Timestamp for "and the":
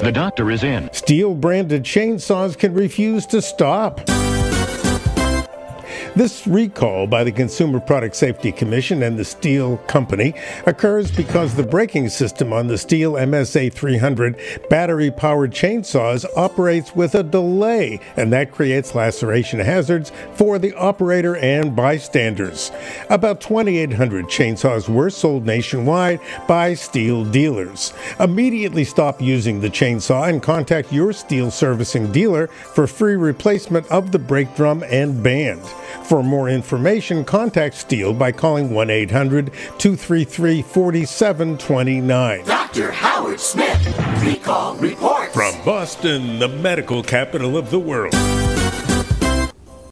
9.04-9.22